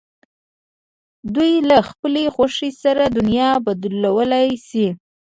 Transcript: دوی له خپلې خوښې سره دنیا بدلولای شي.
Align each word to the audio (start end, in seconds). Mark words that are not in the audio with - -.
دوی 1.35 1.53
له 1.69 1.77
خپلې 1.89 2.23
خوښې 2.35 2.69
سره 2.83 3.03
دنیا 3.17 3.49
بدلولای 3.65 4.49
شي. 4.67 4.87